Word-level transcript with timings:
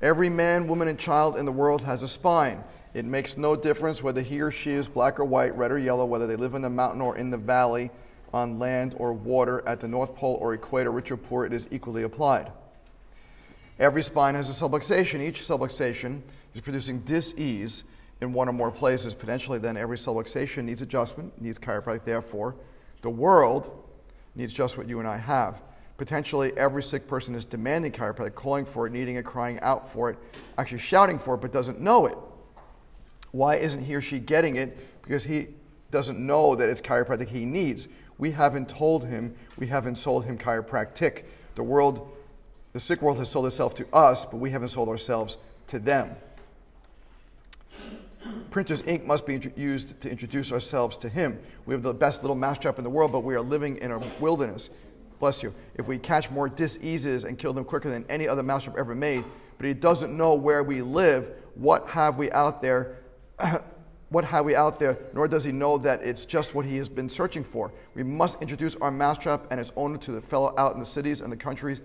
Every 0.00 0.28
man, 0.28 0.68
woman, 0.68 0.88
and 0.88 0.98
child 0.98 1.36
in 1.36 1.44
the 1.44 1.52
world 1.52 1.82
has 1.82 2.02
a 2.02 2.08
spine. 2.08 2.62
It 2.94 3.04
makes 3.04 3.36
no 3.36 3.56
difference 3.56 4.02
whether 4.02 4.22
he 4.22 4.40
or 4.40 4.50
she 4.50 4.70
is 4.70 4.88
black 4.88 5.18
or 5.18 5.24
white, 5.24 5.56
red 5.56 5.70
or 5.70 5.78
yellow, 5.78 6.04
whether 6.04 6.26
they 6.26 6.36
live 6.36 6.54
in 6.54 6.62
the 6.62 6.70
mountain 6.70 7.00
or 7.00 7.16
in 7.16 7.30
the 7.30 7.36
valley, 7.36 7.90
on 8.32 8.58
land 8.58 8.94
or 8.98 9.12
water, 9.12 9.66
at 9.66 9.80
the 9.80 9.88
North 9.88 10.14
Pole 10.14 10.38
or 10.40 10.54
equator, 10.54 10.90
rich 10.90 11.10
or 11.10 11.16
poor, 11.16 11.44
it 11.44 11.52
is 11.52 11.68
equally 11.70 12.02
applied. 12.02 12.52
Every 13.78 14.02
spine 14.02 14.34
has 14.34 14.48
a 14.50 14.52
subluxation. 14.52 15.20
Each 15.20 15.42
subluxation 15.42 16.20
is 16.54 16.60
producing 16.60 17.00
dis-ease 17.00 17.84
in 18.20 18.32
one 18.32 18.48
or 18.48 18.52
more 18.52 18.70
places. 18.70 19.14
Potentially, 19.14 19.58
then, 19.58 19.76
every 19.76 19.96
subluxation 19.96 20.64
needs 20.64 20.82
adjustment, 20.82 21.40
needs 21.40 21.58
chiropractic. 21.58 22.04
Therefore, 22.04 22.54
the 23.02 23.10
world 23.10 23.84
needs 24.34 24.52
just 24.52 24.76
what 24.76 24.88
you 24.88 24.98
and 24.98 25.08
I 25.08 25.16
have. 25.16 25.60
Potentially, 25.98 26.56
every 26.56 26.82
sick 26.82 27.08
person 27.08 27.34
is 27.34 27.44
demanding 27.44 27.90
chiropractic, 27.90 28.36
calling 28.36 28.64
for 28.64 28.86
it, 28.86 28.92
needing 28.92 29.16
it, 29.16 29.24
crying 29.24 29.58
out 29.60 29.92
for 29.92 30.08
it, 30.08 30.16
actually 30.56 30.78
shouting 30.78 31.18
for 31.18 31.34
it, 31.34 31.38
but 31.38 31.52
doesn't 31.52 31.80
know 31.80 32.06
it. 32.06 32.16
Why 33.32 33.56
isn't 33.56 33.84
he 33.84 33.96
or 33.96 34.00
she 34.00 34.20
getting 34.20 34.56
it? 34.56 35.02
Because 35.02 35.24
he 35.24 35.48
doesn't 35.90 36.18
know 36.18 36.54
that 36.54 36.68
it's 36.68 36.80
chiropractic 36.80 37.28
he 37.28 37.44
needs. 37.44 37.88
We 38.16 38.30
haven't 38.30 38.68
told 38.68 39.06
him, 39.06 39.34
we 39.56 39.66
haven't 39.66 39.96
sold 39.96 40.24
him 40.24 40.38
chiropractic. 40.38 41.24
The 41.56 41.64
world, 41.64 42.16
the 42.72 42.80
sick 42.80 43.02
world 43.02 43.18
has 43.18 43.28
sold 43.28 43.46
itself 43.46 43.74
to 43.74 43.86
us, 43.92 44.24
but 44.24 44.36
we 44.36 44.50
haven't 44.50 44.68
sold 44.68 44.88
ourselves 44.88 45.36
to 45.66 45.80
them. 45.80 46.14
Printer's 48.50 48.82
ink 48.82 49.04
must 49.04 49.26
be 49.26 49.40
used 49.56 50.00
to 50.00 50.10
introduce 50.10 50.52
ourselves 50.52 50.96
to 50.98 51.08
him. 51.08 51.40
We 51.66 51.74
have 51.74 51.82
the 51.82 51.92
best 51.92 52.22
little 52.22 52.36
mousetrap 52.36 52.78
in 52.78 52.84
the 52.84 52.90
world, 52.90 53.10
but 53.10 53.20
we 53.20 53.34
are 53.34 53.40
living 53.40 53.78
in 53.78 53.90
a 53.90 54.00
wilderness. 54.20 54.70
Bless 55.18 55.42
you. 55.42 55.54
If 55.74 55.86
we 55.86 55.98
catch 55.98 56.30
more 56.30 56.48
diseases 56.48 57.24
and 57.24 57.38
kill 57.38 57.52
them 57.52 57.64
quicker 57.64 57.90
than 57.90 58.04
any 58.08 58.28
other 58.28 58.42
mousetrap 58.42 58.76
ever 58.78 58.94
made, 58.94 59.24
but 59.56 59.66
he 59.66 59.74
doesn't 59.74 60.16
know 60.16 60.34
where 60.34 60.62
we 60.62 60.82
live, 60.82 61.30
what 61.54 61.88
have 61.88 62.16
we 62.16 62.30
out 62.30 62.62
there 62.62 62.96
what 64.10 64.24
have 64.24 64.44
we 64.44 64.56
out 64.56 64.78
there, 64.78 64.96
nor 65.12 65.28
does 65.28 65.44
he 65.44 65.52
know 65.52 65.76
that 65.78 66.02
it's 66.02 66.24
just 66.24 66.54
what 66.54 66.64
he 66.64 66.76
has 66.78 66.88
been 66.88 67.08
searching 67.08 67.44
for. 67.44 67.72
We 67.94 68.02
must 68.02 68.40
introduce 68.40 68.74
our 68.76 68.90
mousetrap 68.90 69.46
and 69.50 69.60
its 69.60 69.72
owner 69.76 69.98
to 69.98 70.12
the 70.12 70.20
fellow 70.20 70.54
out 70.56 70.74
in 70.74 70.80
the 70.80 70.86
cities 70.86 71.20
and 71.20 71.30
the 71.30 71.36
countries 71.36 71.80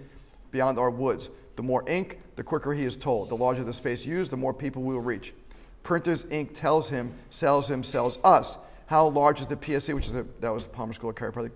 beyond 0.52 0.80
our 0.80 0.90
woods. 0.90 1.30
The 1.56 1.64
more 1.64 1.88
ink, 1.88 2.20
the 2.36 2.44
quicker 2.44 2.74
he 2.74 2.84
is 2.86 2.96
told. 2.96 3.30
The 3.30 3.36
larger 3.36 3.64
the 3.64 3.74
space 3.74 4.06
used, 4.06 4.32
the 4.32 4.38
more 4.38 4.54
people 4.54 4.82
we 4.84 4.94
will 4.94 5.02
reach. 5.02 5.34
Printer's 5.84 6.26
ink 6.32 6.56
tells 6.56 6.90
him, 6.90 7.14
sells 7.30 7.70
him, 7.70 7.84
sells 7.84 8.18
us. 8.24 8.58
How 8.86 9.08
large 9.08 9.42
is 9.42 9.48
the 9.48 9.56
PSC, 9.56 9.94
which 9.94 10.08
is 10.08 10.14
that 10.14 10.54
was 10.54 10.66
the 10.66 10.72
Palmer 10.72 10.94
School 10.94 11.10
of 11.10 11.16
Chiropractic, 11.16 11.52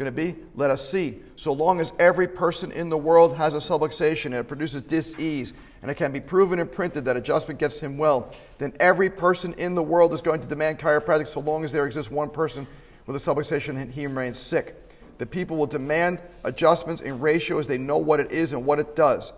going 0.00 0.14
to 0.14 0.32
be? 0.32 0.34
Let 0.56 0.70
us 0.70 0.88
see. 0.88 1.18
So 1.36 1.52
long 1.52 1.78
as 1.78 1.92
every 1.98 2.26
person 2.26 2.72
in 2.72 2.88
the 2.88 2.96
world 2.96 3.36
has 3.36 3.54
a 3.54 3.58
subluxation 3.58 4.26
and 4.26 4.36
it 4.36 4.48
produces 4.48 4.80
dis-ease, 4.80 5.52
and 5.82 5.90
it 5.90 5.94
can 5.94 6.10
be 6.10 6.20
proven 6.20 6.58
and 6.58 6.72
printed 6.72 7.04
that 7.04 7.18
adjustment 7.18 7.60
gets 7.60 7.78
him 7.78 7.98
well, 7.98 8.34
then 8.56 8.72
every 8.80 9.10
person 9.10 9.52
in 9.54 9.74
the 9.74 9.82
world 9.82 10.14
is 10.14 10.22
going 10.22 10.40
to 10.40 10.46
demand 10.46 10.78
chiropractic 10.78 11.28
so 11.28 11.40
long 11.40 11.64
as 11.64 11.72
there 11.72 11.84
exists 11.84 12.10
one 12.10 12.30
person 12.30 12.66
with 13.06 13.14
a 13.14 13.18
subluxation 13.18 13.76
and 13.80 13.92
he 13.92 14.06
remains 14.06 14.38
sick. 14.38 14.74
The 15.18 15.26
people 15.26 15.58
will 15.58 15.66
demand 15.66 16.22
adjustments 16.44 17.02
in 17.02 17.20
ratio 17.20 17.58
as 17.58 17.66
they 17.66 17.76
know 17.76 17.98
what 17.98 18.20
it 18.20 18.32
is 18.32 18.54
and 18.54 18.64
what 18.64 18.78
it 18.78 18.96
does. 18.96 19.34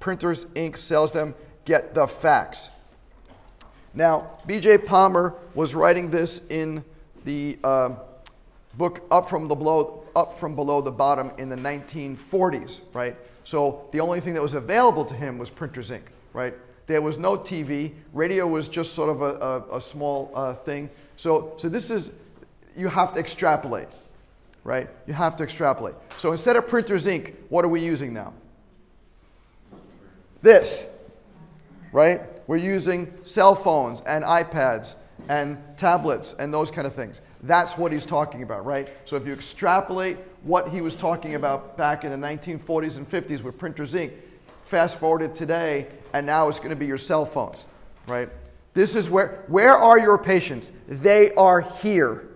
Printers 0.00 0.48
ink 0.56 0.76
sells 0.76 1.12
them. 1.12 1.36
Get 1.64 1.94
the 1.94 2.08
facts. 2.08 2.70
Now, 3.94 4.38
B.J. 4.44 4.78
Palmer 4.78 5.34
was 5.54 5.74
writing 5.74 6.10
this 6.10 6.42
in 6.48 6.84
the 7.24 7.58
uh, 7.62 7.90
book 8.74 9.02
Up 9.10 9.28
from, 9.28 9.48
the 9.48 9.54
below, 9.54 10.04
Up 10.14 10.38
from 10.38 10.54
Below 10.54 10.80
the 10.80 10.92
Bottom 10.92 11.32
in 11.38 11.48
the 11.48 11.56
1940s, 11.56 12.80
right? 12.92 13.16
So 13.44 13.88
the 13.92 14.00
only 14.00 14.20
thing 14.20 14.34
that 14.34 14.42
was 14.42 14.54
available 14.54 15.04
to 15.06 15.14
him 15.14 15.38
was 15.38 15.50
printer's 15.50 15.90
ink, 15.90 16.04
right? 16.32 16.54
There 16.86 17.02
was 17.02 17.18
no 17.18 17.36
TV. 17.36 17.92
Radio 18.12 18.46
was 18.46 18.68
just 18.68 18.94
sort 18.94 19.10
of 19.10 19.22
a, 19.22 19.34
a, 19.72 19.76
a 19.76 19.80
small 19.80 20.30
uh, 20.34 20.54
thing. 20.54 20.90
So, 21.16 21.54
so 21.56 21.68
this 21.68 21.90
is, 21.90 22.12
you 22.76 22.88
have 22.88 23.12
to 23.14 23.20
extrapolate, 23.20 23.88
right? 24.64 24.88
You 25.06 25.14
have 25.14 25.36
to 25.36 25.44
extrapolate. 25.44 25.94
So 26.16 26.32
instead 26.32 26.56
of 26.56 26.66
printer's 26.66 27.06
ink, 27.06 27.36
what 27.48 27.64
are 27.64 27.68
we 27.68 27.80
using 27.80 28.12
now? 28.12 28.32
This, 30.42 30.86
right? 31.92 32.22
We're 32.46 32.56
using 32.56 33.12
cell 33.22 33.54
phones 33.54 34.00
and 34.02 34.24
iPads 34.24 34.94
and 35.28 35.58
tablets 35.76 36.34
and 36.38 36.52
those 36.52 36.70
kind 36.70 36.86
of 36.86 36.94
things. 36.94 37.22
That's 37.42 37.78
what 37.78 37.92
he's 37.92 38.04
talking 38.04 38.42
about, 38.42 38.66
right? 38.66 38.88
So 39.04 39.16
if 39.16 39.26
you 39.26 39.32
extrapolate 39.32 40.18
what 40.42 40.68
he 40.68 40.80
was 40.80 40.94
talking 40.94 41.34
about 41.34 41.76
back 41.76 42.04
in 42.04 42.10
the 42.10 42.26
1940s 42.26 42.96
and 42.96 43.10
50s 43.10 43.42
with 43.42 43.58
printer's 43.58 43.94
ink, 43.94 44.12
fast 44.64 44.98
forward 44.98 45.34
today, 45.34 45.86
and 46.12 46.26
now 46.26 46.48
it's 46.48 46.58
going 46.58 46.70
to 46.70 46.76
be 46.76 46.86
your 46.86 46.98
cell 46.98 47.24
phones, 47.24 47.66
right? 48.06 48.28
This 48.74 48.94
is 48.94 49.10
where, 49.10 49.44
where 49.48 49.76
are 49.76 49.98
your 49.98 50.18
patients? 50.18 50.72
They 50.86 51.32
are 51.34 51.60
here, 51.60 52.28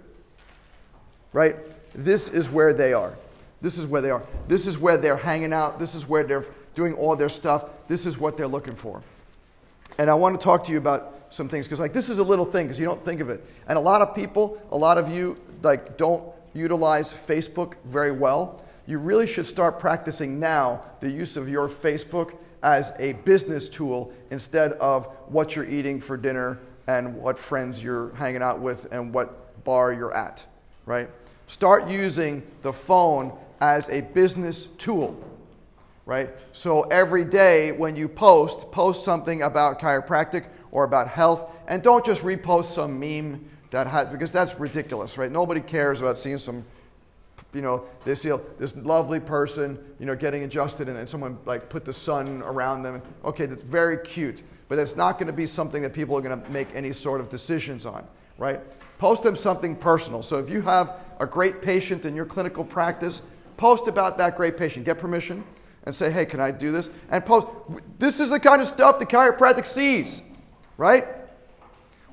right? 1.32 1.56
This 1.94 2.28
is 2.28 2.48
where 2.48 2.72
they 2.72 2.92
are. 2.92 3.14
This 3.60 3.78
is 3.78 3.86
where 3.86 4.02
they 4.02 4.10
are. 4.10 4.22
This 4.48 4.66
is 4.66 4.78
where 4.78 4.96
they're 4.96 5.16
hanging 5.16 5.52
out. 5.52 5.78
This 5.78 5.94
is 5.94 6.08
where 6.08 6.24
they're 6.24 6.44
doing 6.74 6.94
all 6.94 7.14
their 7.14 7.28
stuff. 7.28 7.66
This 7.88 8.04
is 8.04 8.18
what 8.18 8.36
they're 8.36 8.48
looking 8.48 8.74
for. 8.74 9.02
And 9.98 10.10
I 10.10 10.14
want 10.14 10.38
to 10.38 10.42
talk 10.42 10.64
to 10.64 10.72
you 10.72 10.78
about 10.78 11.23
some 11.34 11.48
things 11.48 11.66
because 11.66 11.80
like 11.80 11.92
this 11.92 12.08
is 12.08 12.20
a 12.20 12.22
little 12.22 12.44
thing 12.44 12.66
because 12.66 12.78
you 12.78 12.86
don't 12.86 13.04
think 13.04 13.20
of 13.20 13.28
it. 13.28 13.44
And 13.66 13.76
a 13.76 13.80
lot 13.80 14.00
of 14.00 14.14
people 14.14 14.60
a 14.70 14.76
lot 14.76 14.98
of 14.98 15.08
you 15.08 15.36
like 15.62 15.96
don't 15.96 16.24
utilize 16.54 17.12
facebook 17.12 17.74
very 17.84 18.12
well. 18.12 18.62
You 18.86 18.98
really 18.98 19.26
should 19.26 19.46
start 19.46 19.78
practicing 19.78 20.38
now 20.38 20.84
the 21.00 21.10
use 21.10 21.36
of 21.36 21.48
your 21.48 21.68
facebook 21.68 22.36
as 22.62 22.92
a 22.98 23.14
business 23.24 23.68
tool 23.68 24.12
instead 24.30 24.72
of 24.74 25.06
what 25.26 25.56
you're 25.56 25.68
eating 25.68 26.00
for 26.00 26.16
dinner 26.16 26.58
and 26.86 27.14
what 27.16 27.38
friends 27.38 27.82
you're 27.82 28.14
hanging 28.14 28.42
out 28.42 28.60
with 28.60 28.90
and 28.92 29.12
what 29.12 29.64
bar 29.64 29.92
you're 29.92 30.14
at 30.14 30.44
right? 30.86 31.10
Start 31.46 31.88
using 31.88 32.42
the 32.62 32.72
phone 32.72 33.36
as 33.60 33.88
a 33.88 34.02
business 34.02 34.66
tool 34.78 35.22
right? 36.06 36.30
So 36.52 36.82
every 36.82 37.24
day 37.24 37.72
when 37.72 37.96
you 37.96 38.08
post 38.08 38.70
post 38.70 39.04
something 39.04 39.42
about 39.42 39.80
chiropractic 39.80 40.48
or 40.74 40.84
about 40.84 41.08
health. 41.08 41.50
And 41.66 41.82
don't 41.82 42.04
just 42.04 42.20
repost 42.20 42.64
some 42.64 43.00
meme 43.00 43.48
that 43.70 43.86
has, 43.86 44.08
because 44.08 44.30
that's 44.30 44.60
ridiculous, 44.60 45.16
right? 45.16 45.32
Nobody 45.32 45.62
cares 45.62 46.02
about 46.02 46.18
seeing 46.18 46.36
some, 46.36 46.64
you 47.54 47.62
know, 47.62 47.84
this, 48.04 48.26
this 48.58 48.76
lovely 48.76 49.20
person, 49.20 49.78
you 49.98 50.04
know, 50.04 50.14
getting 50.14 50.42
adjusted 50.42 50.88
and, 50.88 50.98
and 50.98 51.08
someone 51.08 51.38
like 51.46 51.70
put 51.70 51.86
the 51.86 51.92
sun 51.92 52.42
around 52.42 52.82
them. 52.82 53.00
Okay, 53.24 53.46
that's 53.46 53.62
very 53.62 53.98
cute, 53.98 54.42
but 54.68 54.78
it's 54.78 54.96
not 54.96 55.12
going 55.12 55.28
to 55.28 55.32
be 55.32 55.46
something 55.46 55.80
that 55.80 55.94
people 55.94 56.18
are 56.18 56.20
going 56.20 56.42
to 56.42 56.50
make 56.50 56.68
any 56.74 56.92
sort 56.92 57.20
of 57.20 57.30
decisions 57.30 57.86
on, 57.86 58.06
right? 58.36 58.60
Post 58.98 59.22
them 59.22 59.36
something 59.36 59.76
personal. 59.76 60.22
So 60.22 60.38
if 60.38 60.50
you 60.50 60.60
have 60.62 60.98
a 61.20 61.26
great 61.26 61.62
patient 61.62 62.04
in 62.04 62.16
your 62.16 62.26
clinical 62.26 62.64
practice, 62.64 63.22
post 63.56 63.86
about 63.86 64.18
that 64.18 64.36
great 64.36 64.56
patient. 64.56 64.84
Get 64.84 64.98
permission 64.98 65.44
and 65.84 65.94
say, 65.94 66.10
hey, 66.10 66.26
can 66.26 66.40
I 66.40 66.50
do 66.50 66.72
this? 66.72 66.90
And 67.10 67.24
post. 67.24 67.46
This 67.98 68.18
is 68.18 68.30
the 68.30 68.40
kind 68.40 68.60
of 68.60 68.66
stuff 68.66 68.98
the 68.98 69.06
chiropractic 69.06 69.66
sees 69.66 70.22
right? 70.76 71.06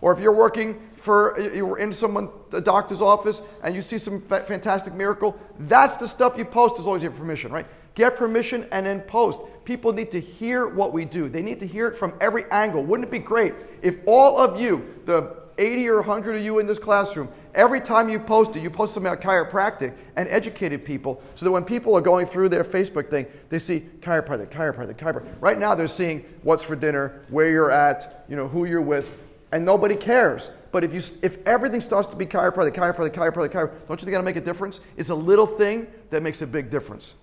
Or 0.02 0.12
if 0.12 0.20
you're 0.20 0.32
working 0.32 0.82
for, 0.98 1.40
you're 1.40 1.78
in 1.78 1.94
someone, 1.94 2.30
a 2.54 2.62
doctor's 2.62 3.02
office, 3.02 3.42
and 3.64 3.76
you 3.76 3.82
see 3.82 3.98
some 3.98 4.22
fantastic 4.22 4.94
miracle, 4.94 5.38
that's 5.60 5.96
the 5.96 6.08
stuff 6.08 6.38
you 6.38 6.46
post 6.46 6.80
as 6.80 6.86
long 6.86 6.98
as 6.98 7.04
you 7.04 7.10
have 7.10 7.18
permission, 7.18 7.52
right? 7.52 7.66
Get 7.96 8.16
permission 8.16 8.68
and 8.72 8.86
then 8.86 9.02
post. 9.02 9.40
People 9.66 9.94
need 9.94 10.12
to 10.12 10.20
hear 10.20 10.68
what 10.68 10.94
we 10.94 11.06
do. 11.06 11.30
They 11.30 11.42
need 11.42 11.60
to 11.60 11.68
hear 11.68 11.88
it 11.88 11.98
from 11.98 12.14
every 12.22 12.46
angle. 12.52 12.84
Wouldn't 12.84 13.08
it 13.08 13.12
be 13.12 13.20
great 13.20 13.54
if 13.82 13.98
all 14.06 14.40
of 14.40 14.60
you, 14.60 14.86
the 15.06 15.41
80 15.58 15.90
or 15.90 15.98
100 15.98 16.36
of 16.36 16.42
you 16.42 16.60
in 16.60 16.68
this 16.68 16.80
classroom, 16.80 17.30
every 17.54 17.82
time 17.82 18.10
you 18.10 18.20
post 18.20 18.56
it, 18.56 18.64
you 18.64 18.70
post 18.70 18.94
something 18.94 19.12
about 19.12 19.24
chiropractic 19.24 19.96
and 20.16 20.28
educated 20.30 20.84
people 20.86 21.22
so 21.36 21.46
that 21.46 21.52
when 21.52 21.64
people 21.64 21.96
are 21.96 22.02
going 22.02 22.26
through 22.26 22.50
their 22.50 22.64
Facebook 22.64 23.10
thing, 23.10 23.26
they 23.50 23.60
see 23.60 23.86
chiropractic, 24.00 24.50
chiropractic, 24.50 24.96
chiropractic. 24.96 25.36
Right 25.40 25.60
now 25.60 25.76
they're 25.76 25.88
seeing 25.88 26.26
what's 26.44 26.64
for 26.64 26.76
dinner, 26.76 27.24
where 27.30 27.50
you're 27.50 27.72
at, 27.72 28.26
you 28.30 28.36
know, 28.36 28.48
who 28.48 28.66
you're 28.66 28.82
with, 28.82 29.18
and 29.52 29.66
nobody 29.66 29.96
cares. 29.96 30.50
But 30.72 30.84
if, 30.84 30.94
you, 30.94 31.02
if 31.22 31.46
everything 31.46 31.82
starts 31.82 32.08
to 32.10 32.16
be 32.16 32.26
chiropractic, 32.26 32.74
chiropractic, 32.74 33.12
chiropractic, 33.12 33.52
chiropractic, 33.52 33.88
don't 33.88 34.02
you 34.02 34.06
think 34.06 34.12
that'll 34.12 34.24
make 34.24 34.38
a 34.38 34.42
difference? 34.42 34.80
It's 34.96 35.10
a 35.10 35.16
little 35.16 35.46
thing 35.46 35.88
that 36.10 36.24
makes 36.24 36.42
a 36.42 36.48
big 36.48 36.70
difference. 36.70 37.16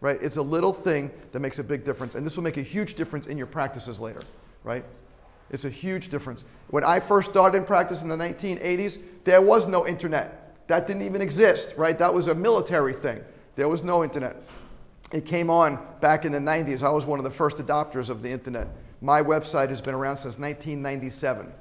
Right? 0.00 0.18
It's 0.20 0.36
a 0.36 0.42
little 0.42 0.74
thing 0.74 1.10
that 1.32 1.40
makes 1.40 1.58
a 1.58 1.64
big 1.64 1.84
difference. 1.84 2.14
And 2.14 2.26
this 2.26 2.36
will 2.36 2.44
make 2.44 2.58
a 2.58 2.62
huge 2.62 2.94
difference 2.94 3.26
in 3.26 3.38
your 3.38 3.46
practices 3.46 3.98
later. 3.98 4.20
Right? 4.62 4.84
It's 5.50 5.64
a 5.64 5.70
huge 5.70 6.08
difference. 6.08 6.44
When 6.68 6.84
I 6.84 7.00
first 7.00 7.30
started 7.30 7.58
in 7.58 7.64
practice 7.64 8.02
in 8.02 8.08
the 8.08 8.16
1980s, 8.16 9.00
there 9.24 9.40
was 9.40 9.68
no 9.68 9.86
internet. 9.86 10.66
That 10.66 10.86
didn't 10.86 11.02
even 11.02 11.20
exist, 11.20 11.74
right? 11.76 11.98
That 11.98 12.12
was 12.12 12.28
a 12.28 12.34
military 12.34 12.92
thing. 12.92 13.20
There 13.54 13.68
was 13.68 13.84
no 13.84 14.02
internet. 14.02 14.36
It 15.12 15.24
came 15.24 15.50
on 15.50 15.78
back 16.00 16.24
in 16.24 16.32
the 16.32 16.38
90s. 16.38 16.82
I 16.82 16.90
was 16.90 17.06
one 17.06 17.18
of 17.18 17.24
the 17.24 17.30
first 17.30 17.58
adopters 17.58 18.10
of 18.10 18.22
the 18.22 18.30
internet. 18.30 18.68
My 19.00 19.22
website 19.22 19.68
has 19.68 19.80
been 19.80 19.94
around 19.94 20.16
since 20.16 20.38
1997, 20.38 21.52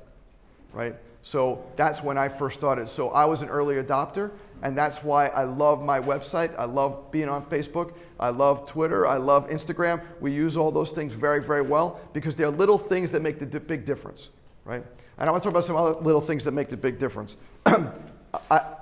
right? 0.73 0.95
So 1.25 1.65
that's 1.75 2.03
when 2.03 2.19
I 2.19 2.29
first 2.29 2.55
started. 2.55 2.87
So 2.87 3.09
I 3.09 3.25
was 3.25 3.41
an 3.41 3.49
early 3.49 3.77
adopter, 3.77 4.29
and 4.61 4.77
that's 4.77 5.03
why 5.03 5.25
I 5.25 5.43
love 5.43 5.81
my 5.81 5.99
website. 5.99 6.55
I 6.55 6.65
love 6.65 7.09
being 7.09 7.29
on 7.29 7.43
Facebook. 7.47 7.93
I 8.19 8.29
love 8.29 8.67
Twitter. 8.67 9.07
I 9.07 9.17
love 9.17 9.49
Instagram. 9.49 10.03
We 10.21 10.31
use 10.31 10.55
all 10.55 10.71
those 10.71 10.91
things 10.91 11.13
very, 11.13 11.41
very 11.41 11.63
well 11.63 11.99
because 12.13 12.35
they're 12.35 12.51
little 12.51 12.77
things 12.77 13.09
that 13.09 13.23
make 13.23 13.39
the 13.39 13.47
big 13.47 13.85
difference, 13.85 14.29
right? 14.65 14.83
And 15.17 15.27
I 15.27 15.31
want 15.31 15.41
to 15.41 15.47
talk 15.47 15.53
about 15.53 15.63
some 15.63 15.77
other 15.77 15.99
little 15.99 16.21
things 16.21 16.43
that 16.43 16.51
make 16.51 16.69
the 16.69 16.77
big 16.77 16.99
difference. 16.99 17.37
I, 17.65 18.75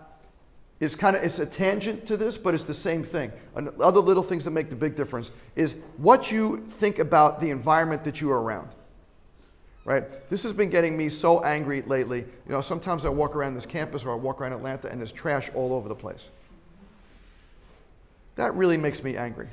it's 0.82 0.96
kind 0.96 1.16
of 1.16 1.24
it's 1.24 1.40
a 1.40 1.46
tangent 1.46 2.06
to 2.08 2.18
this, 2.18 2.38
but 2.38 2.54
it's 2.54 2.66
the 2.66 2.74
same 2.74 3.06
thing. 3.06 3.32
And 3.56 3.70
other 3.80 4.02
little 4.02 4.22
things 4.22 4.44
that 4.44 4.52
make 4.52 4.70
the 4.70 4.76
big 4.76 4.98
difference 4.98 5.32
is 5.56 5.78
what 5.96 6.30
you 6.30 6.58
think 6.58 7.00
about 7.00 7.40
the 7.40 7.52
environment 7.52 8.04
that 8.04 8.20
you 8.20 8.30
are 8.34 8.42
around. 8.42 8.68
Right? 9.86 10.30
This 10.30 10.44
has 10.44 10.54
been 10.54 10.70
getting 10.70 10.96
me 10.96 11.10
so 11.10 11.44
angry 11.44 11.82
lately. 11.82 12.20
You 12.20 12.52
know, 12.52 12.62
sometimes 12.62 13.06
I 13.06 13.10
walk 13.10 13.36
around 13.36 13.56
this 13.56 13.66
campus 13.66 14.06
or 14.06 14.12
I 14.12 14.16
walk 14.16 14.40
around 14.40 14.54
Atlanta 14.54 14.88
and 14.88 15.00
there's 15.00 15.12
trash 15.12 15.50
all 15.54 15.74
over 15.74 15.90
the 15.90 15.96
place. 15.96 16.30
That 18.36 18.56
really 18.56 18.78
makes 18.78 19.04
me 19.04 19.18
angry. 19.18 19.50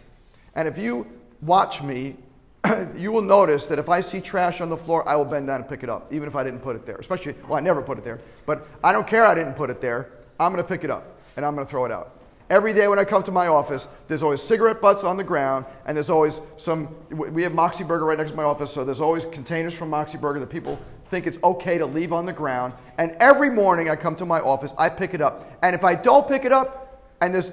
And 0.55 0.69
if 0.69 0.79
you 0.79 1.07
watch 1.43 1.83
me, 1.83 2.17
you 2.97 3.11
will 3.11 3.23
notice 3.23 3.67
that 3.67 3.79
if 3.79 3.89
I 3.89 4.01
see 4.01 4.21
trash 4.21 4.61
on 4.61 4.69
the 4.69 4.77
floor, 4.77 5.07
I 5.09 5.17
will 5.17 5.25
bend 5.25 5.49
down 5.49 5.61
and 5.61 5.69
pick 5.69 5.83
it 5.83 5.91
up, 5.91 6.13
even 6.13 6.29
if 6.29 6.37
I 6.37 6.45
didn't 6.45 6.61
put 6.61 6.77
it 6.77 6.87
there. 6.87 6.97
Especially, 6.97 7.35
well, 7.49 7.59
I 7.59 7.61
never 7.61 7.83
put 7.83 7.99
it 7.99 8.05
there, 8.05 8.21
but 8.47 8.69
I 8.85 8.93
don't 8.93 9.07
care 9.07 9.25
I 9.25 9.35
didn't 9.35 9.55
put 9.55 9.71
it 9.71 9.81
there. 9.81 10.11
I'm 10.39 10.53
going 10.53 10.63
to 10.63 10.69
pick 10.69 10.85
it 10.85 10.91
up 10.91 11.19
and 11.37 11.45
I'm 11.45 11.55
going 11.55 11.67
to 11.67 11.71
throw 11.71 11.85
it 11.87 11.93
out. 11.93 12.20
Every 12.51 12.73
day 12.73 12.89
when 12.89 12.99
I 12.99 13.05
come 13.05 13.23
to 13.23 13.31
my 13.31 13.47
office, 13.47 13.87
there's 14.09 14.25
always 14.25 14.43
cigarette 14.43 14.81
butts 14.81 15.05
on 15.05 15.17
the 15.17 15.23
ground, 15.23 15.65
and 15.87 15.97
there's 15.97 16.11
always 16.11 16.41
some. 16.57 16.89
We 17.09 17.45
have 17.45 17.55
Moxie 17.55 17.85
Burger 17.85 18.05
right 18.05 18.19
next 18.19 18.33
to 18.33 18.37
my 18.37 18.43
office, 18.43 18.73
so 18.73 18.85
there's 18.85 19.01
always 19.01 19.25
containers 19.25 19.73
from 19.73 19.89
Moxie 19.89 20.19
Burger 20.19 20.41
that 20.41 20.51
people 20.51 20.77
think 21.11 21.29
it's 21.29 21.39
okay 21.45 21.79
to 21.79 21.87
leave 21.87 22.13
on 22.13 22.27
the 22.27 22.33
ground. 22.33 22.75
And 22.99 23.13
every 23.21 23.51
morning 23.51 23.89
I 23.89 23.95
come 23.95 24.17
to 24.17 24.27
my 24.27 24.41
office, 24.41 24.75
I 24.77 24.89
pick 24.89 25.15
it 25.15 25.21
up. 25.21 25.49
And 25.63 25.77
if 25.77 25.85
I 25.85 25.95
don't 25.95 26.27
pick 26.27 26.45
it 26.45 26.51
up, 26.51 27.05
and 27.21 27.33
there's 27.33 27.53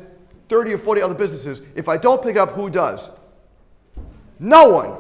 30 0.50 0.74
or 0.74 0.78
40 0.80 1.02
other 1.04 1.14
businesses, 1.14 1.62
if 1.76 1.88
I 1.88 1.98
don't 1.98 2.22
pick 2.24 2.36
it 2.36 2.40
up, 2.40 2.52
who 2.52 2.68
does? 2.68 3.12
No 4.40 4.70
one. 4.70 4.96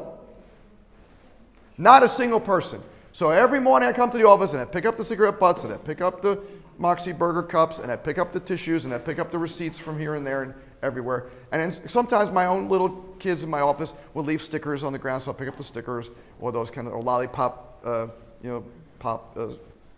Not 1.75 2.03
a 2.03 2.09
single 2.09 2.39
person. 2.39 2.83
So 3.13 3.31
every 3.31 3.59
morning 3.59 3.89
I 3.89 3.93
come 3.93 4.11
to 4.11 4.17
the 4.17 4.27
office 4.27 4.53
and 4.53 4.61
I 4.61 4.65
pick 4.65 4.85
up 4.85 4.95
the 4.95 5.05
cigarette 5.05 5.39
butts 5.39 5.63
and 5.63 5.73
I 5.73 5.77
pick 5.77 6.01
up 6.01 6.21
the 6.21 6.39
Moxie 6.77 7.11
Burger 7.11 7.43
cups 7.43 7.79
and 7.79 7.91
I 7.91 7.95
pick 7.95 8.17
up 8.17 8.33
the 8.33 8.39
tissues 8.39 8.85
and 8.85 8.93
I 8.93 8.97
pick 8.97 9.19
up 9.19 9.31
the 9.31 9.39
receipts 9.39 9.79
from 9.79 9.97
here 9.97 10.15
and 10.15 10.25
there 10.25 10.43
and 10.43 10.53
everywhere. 10.83 11.29
And 11.51 11.79
sometimes 11.87 12.31
my 12.31 12.45
own 12.45 12.69
little 12.69 12.89
kids 13.19 13.43
in 13.43 13.49
my 13.49 13.61
office 13.61 13.93
will 14.13 14.23
leave 14.23 14.41
stickers 14.41 14.83
on 14.83 14.93
the 14.93 14.99
ground, 14.99 15.23
so 15.23 15.31
I'll 15.31 15.37
pick 15.37 15.47
up 15.47 15.57
the 15.57 15.63
stickers 15.63 16.09
or 16.39 16.51
those 16.51 16.69
kind 16.69 16.87
of 16.87 16.93
or 16.93 17.01
lollipop, 17.01 17.81
uh, 17.83 18.07
you 18.43 18.49
know, 18.49 18.65
pop 18.99 19.35
uh, 19.37 19.49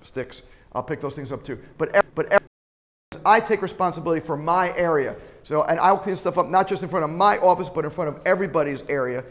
sticks. 0.03 0.41
I'll 0.73 0.83
pick 0.83 1.01
those 1.01 1.15
things 1.15 1.31
up 1.31 1.43
too. 1.43 1.59
But 1.77 2.05
but 2.15 2.41
I 3.25 3.39
take 3.39 3.61
responsibility 3.61 4.21
for 4.21 4.37
my 4.37 4.75
area. 4.77 5.15
So 5.43 5.63
and 5.63 5.79
I'll 5.79 5.97
clean 5.97 6.15
stuff 6.15 6.37
up 6.37 6.47
not 6.47 6.67
just 6.67 6.83
in 6.83 6.89
front 6.89 7.03
of 7.03 7.11
my 7.11 7.37
office, 7.39 7.69
but 7.69 7.85
in 7.85 7.91
front 7.91 8.09
of 8.09 8.21
everybody's 8.25 8.83
area. 8.87 9.23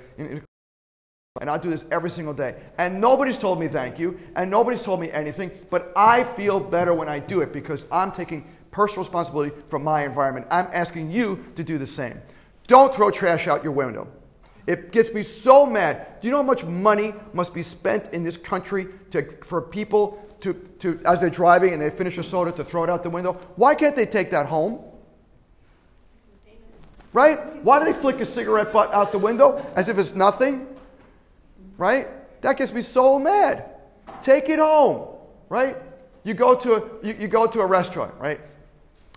And 1.40 1.48
I 1.48 1.58
do 1.58 1.70
this 1.70 1.86
every 1.90 2.10
single 2.10 2.34
day. 2.34 2.56
And 2.78 3.00
nobody's 3.00 3.38
told 3.38 3.60
me 3.60 3.68
thank 3.68 3.98
you, 3.98 4.18
and 4.34 4.50
nobody's 4.50 4.82
told 4.82 5.00
me 5.00 5.10
anything, 5.10 5.50
but 5.70 5.92
I 5.94 6.24
feel 6.24 6.58
better 6.58 6.94
when 6.94 7.08
I 7.08 7.20
do 7.20 7.40
it 7.42 7.52
because 7.52 7.86
I'm 7.92 8.12
taking 8.12 8.44
personal 8.70 9.04
responsibility 9.04 9.54
for 9.68 9.78
my 9.78 10.04
environment. 10.04 10.46
I'm 10.50 10.68
asking 10.72 11.10
you 11.10 11.44
to 11.56 11.62
do 11.62 11.78
the 11.78 11.86
same. 11.86 12.20
Don't 12.66 12.94
throw 12.94 13.10
trash 13.10 13.46
out 13.46 13.62
your 13.62 13.72
window. 13.72 14.08
It 14.66 14.92
gets 14.92 15.12
me 15.14 15.22
so 15.22 15.64
mad. 15.64 16.20
Do 16.20 16.28
you 16.28 16.32
know 16.32 16.38
how 16.38 16.42
much 16.42 16.64
money 16.64 17.14
must 17.32 17.54
be 17.54 17.62
spent 17.62 18.12
in 18.12 18.22
this 18.22 18.36
country 18.36 18.88
to, 19.12 19.22
for 19.44 19.62
people 19.62 20.22
to, 20.40 20.52
to, 20.80 21.00
as 21.06 21.20
they're 21.20 21.30
driving 21.30 21.72
and 21.72 21.80
they 21.80 21.88
finish 21.88 22.18
a 22.18 22.22
soda, 22.22 22.52
to 22.52 22.64
throw 22.64 22.84
it 22.84 22.90
out 22.90 23.02
the 23.02 23.10
window? 23.10 23.34
Why 23.56 23.74
can't 23.74 23.96
they 23.96 24.04
take 24.04 24.30
that 24.32 24.46
home? 24.46 24.84
Right? 27.14 27.64
Why 27.64 27.78
do 27.78 27.86
they 27.90 27.98
flick 27.98 28.20
a 28.20 28.26
cigarette 28.26 28.72
butt 28.72 28.92
out 28.92 29.12
the 29.12 29.18
window 29.18 29.64
as 29.74 29.88
if 29.88 29.96
it's 29.96 30.14
nothing? 30.14 30.66
Right? 31.78 32.08
That 32.42 32.58
gets 32.58 32.72
me 32.72 32.82
so 32.82 33.18
mad. 33.18 33.64
Take 34.20 34.50
it 34.50 34.58
home, 34.58 35.16
right? 35.48 35.76
You 36.24 36.34
go 36.34 36.54
to 36.54 36.74
a, 36.74 37.06
you, 37.06 37.16
you 37.18 37.28
go 37.28 37.46
to 37.46 37.60
a 37.60 37.66
restaurant, 37.66 38.14
right? 38.18 38.40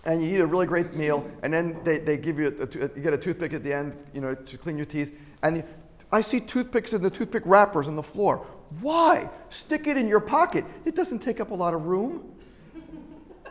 And 0.04 0.24
you 0.24 0.36
eat 0.36 0.40
a 0.40 0.46
really 0.46 0.66
great 0.66 0.94
meal, 0.94 1.30
and 1.42 1.52
then 1.52 1.78
they, 1.84 1.98
they 1.98 2.16
give 2.16 2.38
you, 2.38 2.46
a, 2.46 2.62
a, 2.62 2.80
you 2.96 3.02
get 3.02 3.12
a 3.12 3.18
toothpick 3.18 3.52
at 3.52 3.62
the 3.62 3.72
end, 3.72 3.96
you 4.14 4.20
know, 4.20 4.34
to 4.34 4.58
clean 4.58 4.76
your 4.76 4.86
teeth. 4.86 5.16
And 5.42 5.58
you, 5.58 5.64
I 6.10 6.20
see 6.20 6.40
toothpicks 6.40 6.92
in 6.92 7.02
the 7.02 7.10
toothpick 7.10 7.42
wrappers 7.46 7.86
on 7.86 7.96
the 7.96 8.02
floor. 8.02 8.46
Why? 8.80 9.28
Stick 9.50 9.86
it 9.86 9.96
in 9.96 10.08
your 10.08 10.20
pocket. 10.20 10.64
It 10.84 10.94
doesn't 10.96 11.20
take 11.20 11.40
up 11.40 11.50
a 11.50 11.54
lot 11.54 11.74
of 11.74 11.86
room, 11.86 12.34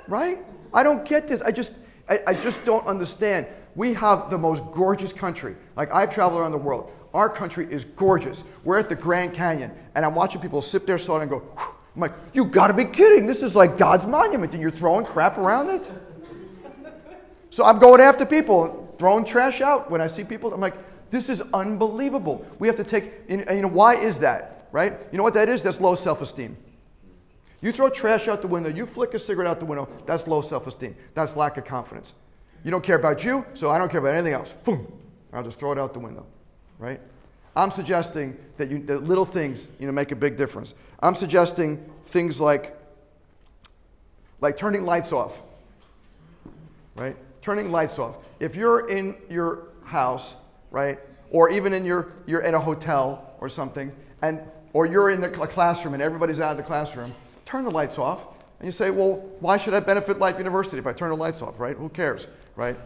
right? 0.07 0.39
I 0.73 0.83
don't 0.83 1.05
get 1.05 1.27
this. 1.27 1.41
I 1.41 1.51
just, 1.51 1.73
I, 2.09 2.19
I 2.27 2.33
just 2.33 2.63
don't 2.65 2.85
understand. 2.87 3.47
We 3.75 3.93
have 3.93 4.29
the 4.29 4.37
most 4.37 4.63
gorgeous 4.71 5.13
country. 5.13 5.55
Like 5.75 5.93
I've 5.93 6.09
traveled 6.13 6.41
around 6.41 6.51
the 6.51 6.57
world. 6.57 6.91
Our 7.13 7.29
country 7.29 7.67
is 7.69 7.83
gorgeous. 7.83 8.43
We're 8.63 8.79
at 8.79 8.89
the 8.89 8.95
Grand 8.95 9.33
Canyon, 9.33 9.71
and 9.95 10.05
I'm 10.05 10.15
watching 10.15 10.41
people 10.41 10.61
sip 10.61 10.85
their 10.85 10.97
soda 10.97 11.21
and 11.21 11.29
go, 11.29 11.39
Whew. 11.39 11.75
I'm 11.95 12.01
like, 12.01 12.13
you 12.33 12.45
gotta 12.45 12.73
be 12.73 12.85
kidding. 12.85 13.27
This 13.27 13.43
is 13.43 13.55
like 13.55 13.77
God's 13.77 14.05
monument, 14.05 14.53
and 14.53 14.61
you're 14.61 14.71
throwing 14.71 15.05
crap 15.05 15.37
around 15.37 15.69
it? 15.69 15.91
so 17.49 17.65
I'm 17.65 17.79
going 17.79 17.99
after 17.99 18.25
people, 18.25 18.95
throwing 18.97 19.25
trash 19.25 19.59
out 19.59 19.91
when 19.91 19.99
I 19.99 20.07
see 20.07 20.23
people. 20.23 20.53
I'm 20.53 20.61
like, 20.61 20.75
this 21.09 21.27
is 21.27 21.41
unbelievable. 21.53 22.45
We 22.59 22.67
have 22.67 22.77
to 22.77 22.85
take, 22.85 23.11
and 23.27 23.45
you 23.49 23.61
know, 23.61 23.67
why 23.67 23.95
is 23.95 24.19
that, 24.19 24.69
right? 24.71 24.93
You 25.11 25.17
know 25.17 25.23
what 25.23 25.33
that 25.33 25.49
is? 25.49 25.63
That's 25.63 25.81
low 25.81 25.95
self 25.95 26.21
esteem. 26.21 26.55
You 27.59 27.73
throw 27.73 27.89
trash 27.89 28.27
out 28.27 28.41
the 28.41 28.47
window, 28.47 28.69
you 28.69 28.85
flick 28.85 29.13
a 29.13 29.19
cigarette 29.19 29.49
out 29.49 29.59
the 29.59 29.65
window, 29.65 29.89
that's 30.05 30.27
low 30.27 30.41
self 30.41 30.67
esteem. 30.67 30.95
That's 31.13 31.35
lack 31.35 31.57
of 31.57 31.65
confidence. 31.65 32.13
You 32.63 32.71
don't 32.71 32.83
care 32.83 32.95
about 32.95 33.25
you, 33.25 33.45
so 33.53 33.69
I 33.69 33.77
don't 33.77 33.89
care 33.89 33.99
about 33.99 34.13
anything 34.13 34.33
else. 34.33 34.53
Boom. 34.63 34.91
I'll 35.33 35.43
just 35.43 35.59
throw 35.59 35.71
it 35.73 35.77
out 35.77 35.93
the 35.93 35.99
window 35.99 36.25
right? 36.81 36.99
I'm 37.55 37.71
suggesting 37.71 38.37
that, 38.57 38.69
you, 38.69 38.79
that 38.85 39.03
little 39.03 39.23
things 39.23 39.67
you 39.79 39.85
know, 39.85 39.93
make 39.93 40.11
a 40.11 40.15
big 40.15 40.35
difference. 40.35 40.73
I'm 40.99 41.15
suggesting 41.15 41.77
things 42.05 42.41
like, 42.41 42.77
like 44.41 44.57
turning 44.57 44.83
lights 44.83 45.13
off, 45.13 45.39
right? 46.95 47.15
Turning 47.41 47.71
lights 47.71 47.99
off. 47.99 48.15
If 48.39 48.55
you're 48.55 48.89
in 48.89 49.15
your 49.29 49.67
house, 49.83 50.35
right, 50.71 50.99
or 51.29 51.49
even 51.49 51.73
in 51.73 51.85
your, 51.85 52.13
you're 52.25 52.41
at 52.41 52.53
a 52.53 52.59
hotel 52.59 53.35
or 53.39 53.47
something, 53.47 53.91
and, 54.21 54.41
or 54.73 54.85
you're 54.85 55.11
in 55.11 55.21
the 55.21 55.29
classroom 55.29 55.93
and 55.93 56.01
everybody's 56.01 56.41
out 56.41 56.51
of 56.51 56.57
the 56.57 56.63
classroom, 56.63 57.13
turn 57.45 57.63
the 57.63 57.71
lights 57.71 57.99
off. 57.99 58.21
And 58.59 58.65
you 58.65 58.71
say, 58.71 58.89
well, 58.89 59.17
why 59.39 59.57
should 59.57 59.73
I 59.73 59.79
benefit 59.81 60.19
Life 60.19 60.37
University 60.37 60.77
if 60.77 60.87
I 60.87 60.93
turn 60.93 61.09
the 61.09 61.17
lights 61.17 61.41
off, 61.41 61.59
right? 61.59 61.75
Who 61.75 61.89
cares, 61.89 62.27
right? 62.55 62.77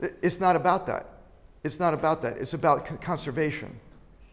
It's 0.00 0.40
not 0.40 0.56
about 0.56 0.86
that. 0.86 1.06
It's 1.64 1.80
not 1.80 1.94
about 1.94 2.22
that. 2.22 2.38
It's 2.38 2.54
about 2.54 3.00
conservation, 3.00 3.78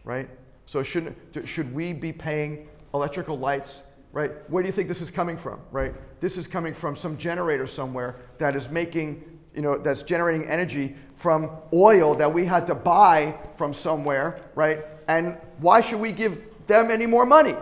right? 0.04 0.28
So 0.66 0.82
should, 0.82 1.14
should 1.44 1.74
we 1.74 1.92
be 1.92 2.12
paying 2.12 2.68
electrical 2.94 3.38
lights, 3.38 3.82
right? 4.12 4.32
Where 4.50 4.62
do 4.62 4.68
you 4.68 4.72
think 4.72 4.88
this 4.88 5.00
is 5.00 5.10
coming 5.10 5.36
from, 5.36 5.60
right? 5.70 5.94
This 6.20 6.38
is 6.38 6.46
coming 6.46 6.74
from 6.74 6.96
some 6.96 7.16
generator 7.16 7.66
somewhere 7.66 8.16
that 8.38 8.56
is 8.56 8.68
making, 8.68 9.22
you 9.54 9.62
know, 9.62 9.76
that's 9.76 10.02
generating 10.02 10.48
energy 10.48 10.96
from 11.14 11.50
oil 11.72 12.14
that 12.14 12.32
we 12.32 12.44
had 12.44 12.66
to 12.68 12.74
buy 12.74 13.36
from 13.56 13.74
somewhere, 13.74 14.40
right? 14.54 14.84
And 15.08 15.36
why 15.58 15.80
should 15.80 16.00
we 16.00 16.12
give 16.12 16.42
them 16.66 16.90
any 16.90 17.06
more 17.06 17.26
money, 17.26 17.54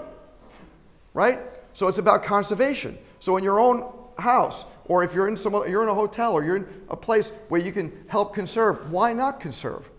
right? 1.12 1.40
So 1.73 1.88
it's 1.88 1.99
about 1.99 2.23
conservation. 2.23 2.99
So 3.18 3.37
in 3.37 3.44
your 3.44 3.59
own 3.59 3.92
house, 4.18 4.64
or 4.87 5.03
if 5.03 5.14
you're 5.14 5.29
in 5.29 5.37
some 5.37 5.53
you're 5.69 5.83
in 5.83 5.88
a 5.88 5.95
hotel 5.95 6.33
or 6.33 6.45
you're 6.45 6.57
in 6.57 6.67
a 6.91 6.97
place 6.97 7.31
where 7.49 7.61
you 7.61 7.73
can 7.73 7.93
help 8.09 8.35
conserve, 8.35 8.93
why 8.93 9.12
not 9.12 9.41
conserve? 9.41 9.91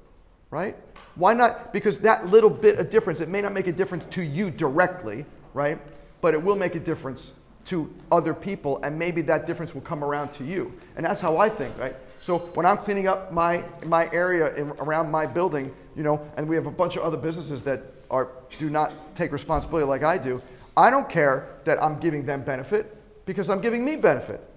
Right? 0.51 0.75
Why 1.15 1.33
not? 1.33 1.73
Because 1.73 1.99
that 1.99 2.27
little 2.27 2.49
bit 2.49 2.77
of 2.77 2.89
difference, 2.89 3.21
it 3.21 3.29
may 3.29 3.41
not 3.41 3.53
make 3.53 3.67
a 3.67 3.71
difference 3.71 4.05
to 4.11 4.23
you 4.23 4.51
directly, 4.51 5.25
right? 5.53 5.79
But 6.21 6.33
it 6.33 6.43
will 6.43 6.55
make 6.55 6.75
a 6.75 6.79
difference 6.79 7.33
to 7.65 7.91
other 8.11 8.33
people, 8.33 8.79
and 8.83 8.97
maybe 8.97 9.21
that 9.23 9.47
difference 9.47 9.73
will 9.73 9.81
come 9.81 10.03
around 10.03 10.33
to 10.33 10.43
you. 10.43 10.73
And 10.95 11.05
that's 11.05 11.21
how 11.21 11.37
I 11.37 11.49
think, 11.49 11.75
right? 11.77 11.95
So 12.21 12.39
when 12.53 12.65
I'm 12.65 12.77
cleaning 12.77 13.07
up 13.07 13.31
my, 13.31 13.63
my 13.85 14.09
area 14.11 14.53
in, 14.55 14.69
around 14.71 15.09
my 15.09 15.25
building, 15.25 15.73
you 15.95 16.03
know, 16.03 16.21
and 16.37 16.47
we 16.47 16.55
have 16.55 16.67
a 16.67 16.71
bunch 16.71 16.95
of 16.95 17.03
other 17.03 17.17
businesses 17.17 17.63
that 17.63 17.81
are, 18.11 18.29
do 18.57 18.69
not 18.69 19.15
take 19.15 19.31
responsibility 19.31 19.87
like 19.87 20.03
I 20.03 20.17
do, 20.17 20.41
I 20.77 20.89
don't 20.89 21.09
care 21.09 21.55
that 21.63 21.81
I'm 21.81 21.99
giving 21.99 22.25
them 22.25 22.43
benefit 22.43 22.95
because 23.25 23.49
I'm 23.49 23.61
giving 23.61 23.83
me 23.83 23.95
benefit 23.95 24.47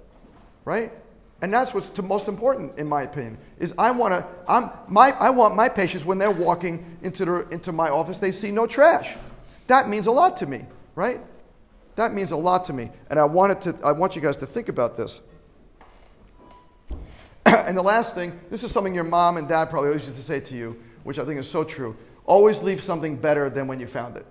right? 0.65 0.93
And 1.41 1.55
that's 1.55 1.73
what's 1.73 1.97
most 1.99 2.27
important, 2.27 2.79
in 2.79 2.88
my 2.88 3.03
opinion, 3.03 3.38
is 3.59 3.73
I 3.79 3.93
want 3.93 4.15
to, 4.15 4.27
I'm, 4.49 4.71
my, 4.88 5.12
I 5.12 5.31
want 5.31 5.55
my 5.55 5.69
patients, 5.69 6.05
when 6.05 6.19
they're 6.19 6.31
walking 6.31 6.99
into, 7.03 7.25
the, 7.25 7.49
into 7.50 7.73
my 7.73 7.88
office, 7.88 8.19
they 8.19 8.33
see 8.33 8.50
no 8.50 8.67
trash. 8.67 9.15
That 9.69 9.88
means 9.88 10.09
a 10.09 10.11
lot 10.11 10.37
to 10.38 10.47
me, 10.47 10.65
right? 10.97 11.21
That 11.95 12.12
means 12.12 12.33
a 12.33 12.37
lot 12.37 12.65
to 12.67 12.73
me. 12.73 12.91
And 13.11 13.21
I, 13.21 13.25
wanted 13.25 13.61
to, 13.62 13.77
I 13.85 13.93
want 13.93 14.17
you 14.17 14.23
guys 14.23 14.37
to 14.38 14.47
think 14.47 14.69
about 14.69 14.97
this. 14.97 15.21
and 17.47 17.77
the 17.77 17.83
last 17.83 18.15
thing, 18.15 18.38
this 18.50 18.65
is 18.65 18.73
something 18.73 18.95
your 18.95 19.05
mom 19.05 19.37
and 19.37 19.49
dad 19.49 19.67
probably 19.67 19.88
always 19.88 20.07
used 20.07 20.17
to 20.17 20.23
say 20.23 20.41
to 20.41 20.57
you, 20.57 20.83
which 21.05 21.21
I 21.21 21.25
think 21.25 21.38
is 21.38 21.49
so 21.49 21.62
true. 21.62 21.97
Always 22.25 22.62
leave 22.62 22.83
something 22.83 23.17
better 23.17 23.49
than 23.49 23.69
when 23.69 23.79
you 23.79 23.87
found 23.87 24.17
it. 24.17 24.27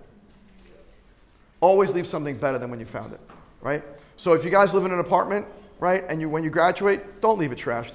Always 1.60 1.92
leave 1.92 2.06
something 2.06 2.36
better 2.36 2.58
than 2.58 2.70
when 2.70 2.80
you 2.80 2.86
found 2.86 3.14
it. 3.14 3.20
right? 3.60 3.82
So 4.16 4.34
if 4.34 4.44
you 4.44 4.50
guys 4.50 4.74
live 4.74 4.84
in 4.84 4.92
an 4.92 5.00
apartment, 5.00 5.46
right, 5.78 6.04
and 6.08 6.20
you 6.20 6.28
when 6.28 6.44
you 6.44 6.50
graduate, 6.50 7.20
don't 7.20 7.38
leave 7.38 7.52
it 7.52 7.58
trashed. 7.58 7.94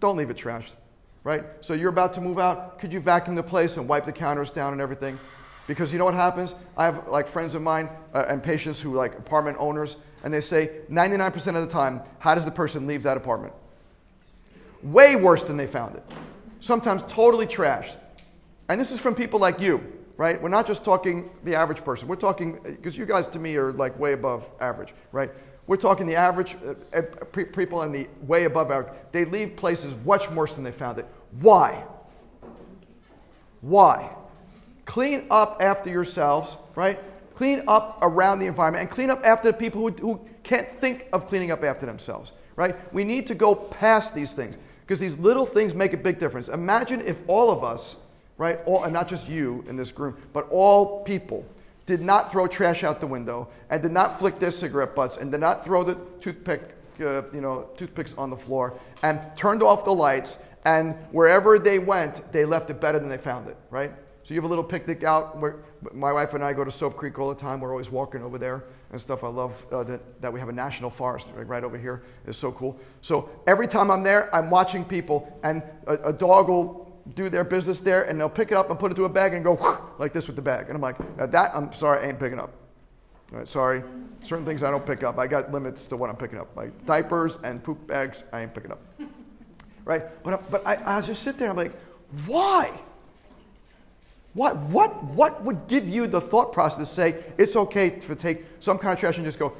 Don't 0.00 0.16
leave 0.16 0.30
it 0.30 0.36
trashed, 0.36 0.70
right? 1.24 1.44
So 1.60 1.74
you're 1.74 1.90
about 1.90 2.14
to 2.14 2.20
move 2.20 2.38
out. 2.38 2.78
Could 2.78 2.92
you 2.92 3.00
vacuum 3.00 3.36
the 3.36 3.42
place 3.42 3.76
and 3.76 3.86
wipe 3.86 4.06
the 4.06 4.12
counters 4.12 4.50
down 4.50 4.72
and 4.72 4.80
everything? 4.80 5.18
Because 5.66 5.92
you 5.92 5.98
know 5.98 6.04
what 6.04 6.14
happens? 6.14 6.54
I 6.76 6.86
have 6.86 7.06
like 7.08 7.28
friends 7.28 7.54
of 7.54 7.62
mine 7.62 7.88
uh, 8.14 8.24
and 8.28 8.42
patients 8.42 8.80
who 8.80 8.94
like 8.94 9.16
apartment 9.16 9.58
owners, 9.60 9.96
and 10.24 10.34
they 10.34 10.40
say 10.40 10.70
99% 10.90 11.36
of 11.48 11.54
the 11.54 11.66
time, 11.66 12.00
how 12.18 12.34
does 12.34 12.44
the 12.44 12.50
person 12.50 12.86
leave 12.86 13.04
that 13.04 13.16
apartment? 13.16 13.52
Way 14.82 15.14
worse 15.14 15.44
than 15.44 15.56
they 15.56 15.66
found 15.66 15.96
it. 15.96 16.02
Sometimes 16.60 17.02
totally 17.08 17.46
trashed. 17.46 17.96
And 18.68 18.80
this 18.80 18.90
is 18.90 18.98
from 18.98 19.14
people 19.14 19.38
like 19.38 19.60
you, 19.60 19.80
right? 20.16 20.40
We're 20.40 20.48
not 20.48 20.66
just 20.66 20.84
talking 20.84 21.30
the 21.44 21.54
average 21.54 21.84
person. 21.84 22.08
We're 22.08 22.16
talking, 22.16 22.58
because 22.62 22.96
you 22.96 23.06
guys 23.06 23.28
to 23.28 23.38
me 23.38 23.56
are 23.56 23.72
like 23.72 23.98
way 23.98 24.12
above 24.12 24.50
average, 24.60 24.92
right? 25.12 25.30
We're 25.70 25.76
talking 25.76 26.08
the 26.08 26.16
average 26.16 26.56
uh, 26.66 26.74
uh, 26.98 27.02
people 27.32 27.82
and 27.82 27.94
the 27.94 28.08
way 28.26 28.42
above 28.42 28.72
average. 28.72 28.92
They 29.12 29.24
leave 29.24 29.54
places 29.54 29.94
much 30.04 30.28
worse 30.28 30.54
than 30.54 30.64
they 30.64 30.72
found 30.72 30.98
it. 30.98 31.06
Why? 31.40 31.84
Why? 33.60 34.10
Clean 34.84 35.28
up 35.30 35.62
after 35.62 35.88
yourselves, 35.88 36.56
right? 36.74 36.98
Clean 37.36 37.62
up 37.68 38.00
around 38.02 38.40
the 38.40 38.46
environment 38.46 38.82
and 38.82 38.90
clean 38.90 39.10
up 39.10 39.24
after 39.24 39.52
the 39.52 39.56
people 39.56 39.80
who, 39.80 39.90
who 39.90 40.20
can't 40.42 40.68
think 40.68 41.06
of 41.12 41.28
cleaning 41.28 41.52
up 41.52 41.62
after 41.62 41.86
themselves, 41.86 42.32
right? 42.56 42.92
We 42.92 43.04
need 43.04 43.28
to 43.28 43.36
go 43.36 43.54
past 43.54 44.12
these 44.12 44.32
things 44.32 44.58
because 44.80 44.98
these 44.98 45.20
little 45.20 45.46
things 45.46 45.72
make 45.72 45.92
a 45.92 45.98
big 45.98 46.18
difference. 46.18 46.48
Imagine 46.48 47.00
if 47.00 47.18
all 47.28 47.48
of 47.48 47.62
us, 47.62 47.94
right, 48.38 48.58
all, 48.66 48.82
and 48.82 48.92
not 48.92 49.06
just 49.06 49.28
you 49.28 49.64
in 49.68 49.76
this 49.76 49.92
group, 49.92 50.18
but 50.32 50.48
all 50.50 51.04
people 51.04 51.46
did 51.90 52.00
not 52.00 52.30
throw 52.30 52.46
trash 52.46 52.84
out 52.84 53.00
the 53.00 53.06
window 53.08 53.48
and 53.68 53.82
did 53.82 53.90
not 53.90 54.16
flick 54.20 54.38
their 54.38 54.52
cigarette 54.52 54.94
butts 54.94 55.16
and 55.16 55.32
did 55.32 55.40
not 55.40 55.64
throw 55.64 55.82
the 55.82 55.96
toothpick, 56.20 56.76
uh, 57.00 57.22
you 57.32 57.40
know, 57.40 57.68
toothpicks 57.76 58.14
on 58.16 58.30
the 58.30 58.36
floor 58.36 58.78
and 59.02 59.18
turned 59.34 59.60
off 59.60 59.84
the 59.84 59.92
lights 59.92 60.38
and 60.64 60.94
wherever 61.10 61.58
they 61.58 61.80
went, 61.80 62.30
they 62.30 62.44
left 62.44 62.70
it 62.70 62.80
better 62.80 63.00
than 63.00 63.08
they 63.08 63.18
found 63.18 63.48
it, 63.48 63.56
right? 63.70 63.90
So 64.22 64.34
you 64.34 64.40
have 64.40 64.44
a 64.44 64.48
little 64.48 64.62
picnic 64.62 65.02
out. 65.02 65.38
Where 65.38 65.56
my 65.92 66.12
wife 66.12 66.34
and 66.34 66.44
I 66.44 66.52
go 66.52 66.62
to 66.62 66.70
Sope 66.70 66.96
Creek 66.96 67.18
all 67.18 67.28
the 67.28 67.40
time. 67.40 67.60
We're 67.60 67.72
always 67.72 67.90
walking 67.90 68.22
over 68.22 68.38
there 68.38 68.62
and 68.92 69.00
stuff. 69.00 69.24
I 69.24 69.28
love 69.28 69.66
uh, 69.72 69.82
that, 69.82 70.22
that 70.22 70.32
we 70.32 70.38
have 70.38 70.48
a 70.48 70.52
national 70.52 70.90
forest 70.90 71.26
right, 71.34 71.48
right 71.48 71.64
over 71.64 71.76
here. 71.76 72.02
It's 72.24 72.38
so 72.38 72.52
cool. 72.52 72.78
So 73.00 73.30
every 73.48 73.66
time 73.66 73.90
I'm 73.90 74.04
there, 74.04 74.32
I'm 74.32 74.48
watching 74.48 74.84
people, 74.84 75.36
and 75.42 75.62
a, 75.88 75.94
a 76.10 76.12
dog 76.12 76.48
will 76.48 76.89
do 77.14 77.28
their 77.28 77.44
business 77.44 77.80
there, 77.80 78.04
and 78.04 78.18
they'll 78.18 78.28
pick 78.28 78.50
it 78.50 78.54
up 78.54 78.70
and 78.70 78.78
put 78.78 78.92
it 78.92 78.94
to 78.96 79.04
a 79.04 79.08
bag 79.08 79.34
and 79.34 79.44
go 79.44 79.92
like 79.98 80.12
this 80.12 80.26
with 80.26 80.36
the 80.36 80.42
bag. 80.42 80.66
And 80.66 80.74
I'm 80.74 80.80
like, 80.80 80.96
that 81.16 81.52
I'm 81.54 81.72
sorry, 81.72 82.04
I 82.04 82.08
ain't 82.08 82.18
picking 82.18 82.38
up. 82.38 82.52
Right, 83.32 83.46
sorry, 83.46 83.84
certain 84.24 84.44
things 84.44 84.64
I 84.64 84.72
don't 84.72 84.84
pick 84.84 85.04
up. 85.04 85.18
I 85.18 85.28
got 85.28 85.52
limits 85.52 85.86
to 85.88 85.96
what 85.96 86.10
I'm 86.10 86.16
picking 86.16 86.38
up. 86.38 86.56
Like 86.56 86.84
diapers 86.84 87.38
and 87.44 87.62
poop 87.62 87.86
bags, 87.86 88.24
I 88.32 88.42
ain't 88.42 88.54
picking 88.54 88.72
up. 88.72 88.80
Right? 89.84 90.02
But, 90.24 90.50
but 90.50 90.66
I, 90.66 90.98
I 90.98 91.00
just 91.00 91.22
sit 91.22 91.38
there, 91.38 91.50
I'm 91.50 91.56
like, 91.56 91.72
why? 92.26 92.72
What, 94.34 94.56
what, 94.56 95.02
what 95.04 95.42
would 95.44 95.68
give 95.68 95.88
you 95.88 96.06
the 96.06 96.20
thought 96.20 96.52
process 96.52 96.78
to 96.78 96.86
say 96.86 97.24
it's 97.38 97.56
okay 97.56 97.90
to 97.90 98.14
take 98.16 98.44
some 98.60 98.78
kind 98.78 98.92
of 98.94 99.00
trash 99.00 99.16
and 99.16 99.24
just 99.24 99.38
go, 99.38 99.52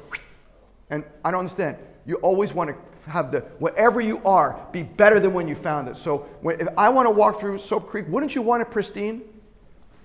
and 0.89 1.03
I 1.23 1.31
don't 1.31 1.39
understand. 1.39 1.77
You 2.05 2.15
always 2.15 2.53
want 2.53 2.69
to 2.69 2.75
have 3.07 3.31
the 3.31 3.41
whatever 3.59 4.01
you 4.01 4.21
are 4.25 4.59
be 4.71 4.83
better 4.83 5.19
than 5.19 5.33
when 5.33 5.47
you 5.47 5.55
found 5.55 5.87
it. 5.87 5.97
So 5.97 6.19
when, 6.41 6.59
if 6.59 6.67
I 6.77 6.89
want 6.89 7.07
to 7.07 7.11
walk 7.11 7.39
through 7.39 7.59
Sope 7.59 7.87
Creek, 7.87 8.05
wouldn't 8.07 8.35
you 8.35 8.41
want 8.41 8.61
it 8.61 8.71
pristine? 8.71 9.21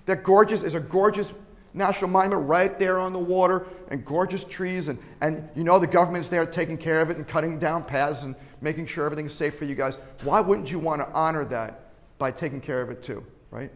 That 0.05 0.23
gorgeous 0.23 0.63
is 0.63 0.73
a 0.75 0.79
gorgeous 0.79 1.33
national 1.73 2.09
monument 2.09 2.47
right 2.47 2.79
there 2.79 2.99
on 2.99 3.13
the 3.13 3.19
water 3.19 3.67
and 3.89 4.03
gorgeous 4.03 4.43
trees 4.43 4.87
and, 4.87 4.97
and 5.21 5.47
you 5.55 5.63
know 5.63 5.77
the 5.77 5.87
government's 5.87 6.29
there 6.29 6.45
taking 6.45 6.77
care 6.77 7.01
of 7.01 7.09
it 7.09 7.17
and 7.17 7.27
cutting 7.27 7.59
down 7.59 7.83
paths 7.83 8.23
and 8.23 8.35
making 8.61 8.85
sure 8.85 9.05
everything's 9.05 9.33
safe 9.33 9.55
for 9.57 9.65
you 9.65 9.75
guys. 9.75 9.97
Why 10.23 10.41
wouldn't 10.41 10.71
you 10.71 10.79
want 10.79 11.01
to 11.01 11.11
honor 11.13 11.45
that 11.45 11.91
by 12.17 12.31
taking 12.31 12.61
care 12.61 12.81
of 12.81 12.89
it 12.89 13.03
too, 13.03 13.23
right? 13.51 13.71